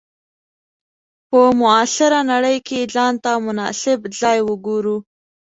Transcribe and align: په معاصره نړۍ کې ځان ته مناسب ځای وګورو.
په 1.29 1.39
معاصره 1.59 2.19
نړۍ 2.31 2.57
کې 2.67 2.79
ځان 2.93 3.13
ته 3.23 3.31
مناسب 3.45 3.99
ځای 4.19 4.39
وګورو. 4.47 4.97